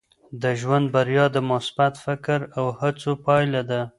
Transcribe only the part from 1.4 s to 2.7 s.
مثبت فکر او